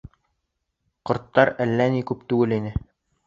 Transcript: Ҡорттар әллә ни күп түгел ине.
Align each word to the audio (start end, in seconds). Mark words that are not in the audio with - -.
Ҡорттар 1.09 1.53
әллә 1.67 1.87
ни 1.97 2.01
күп 2.13 2.27
түгел 2.33 2.57
ине. 2.61 2.73